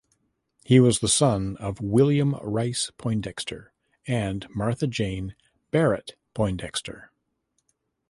He 0.65 0.79
was 0.79 0.97
the 0.99 1.07
son 1.07 1.57
of 1.57 1.79
William 1.79 2.33
Rice 2.41 2.89
Poindexter 2.97 3.71
and 4.07 4.47
Martha 4.49 4.87
Jane 4.87 5.35
(Barrett) 5.69 6.15
Poindexter. 6.33 7.11